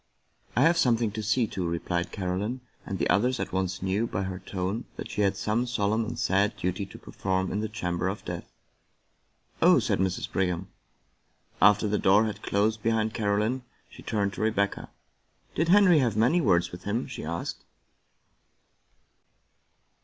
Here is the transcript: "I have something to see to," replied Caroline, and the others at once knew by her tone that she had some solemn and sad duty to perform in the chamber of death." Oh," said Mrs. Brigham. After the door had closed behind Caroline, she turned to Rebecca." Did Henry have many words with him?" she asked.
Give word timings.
"I 0.57 0.63
have 0.63 0.79
something 0.79 1.11
to 1.11 1.21
see 1.21 1.45
to," 1.45 1.63
replied 1.67 2.11
Caroline, 2.11 2.61
and 2.87 2.97
the 2.97 3.07
others 3.07 3.39
at 3.39 3.53
once 3.53 3.83
knew 3.83 4.07
by 4.07 4.23
her 4.23 4.39
tone 4.39 4.85
that 4.95 5.11
she 5.11 5.21
had 5.21 5.37
some 5.37 5.67
solemn 5.67 6.05
and 6.05 6.17
sad 6.17 6.57
duty 6.57 6.87
to 6.87 6.97
perform 6.97 7.51
in 7.51 7.59
the 7.59 7.69
chamber 7.69 8.07
of 8.07 8.25
death." 8.25 8.51
Oh," 9.61 9.77
said 9.77 9.99
Mrs. 9.99 10.31
Brigham. 10.31 10.69
After 11.61 11.87
the 11.87 11.99
door 11.99 12.25
had 12.25 12.41
closed 12.41 12.81
behind 12.81 13.13
Caroline, 13.13 13.61
she 13.91 14.01
turned 14.01 14.33
to 14.33 14.41
Rebecca." 14.41 14.89
Did 15.53 15.69
Henry 15.69 15.99
have 15.99 16.17
many 16.17 16.41
words 16.41 16.71
with 16.71 16.85
him?" 16.85 17.05
she 17.05 17.23
asked. 17.23 17.63